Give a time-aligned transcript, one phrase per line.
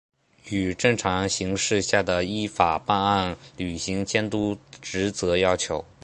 [0.49, 5.85] 与正常形势下的依法办案、履行监督职责要求